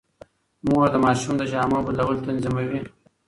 مور 0.65 0.87
د 0.91 0.95
ماشوم 1.05 1.35
د 1.37 1.43
جامو 1.51 1.85
بدلول 1.87 2.17
تنظيموي. 2.25 2.81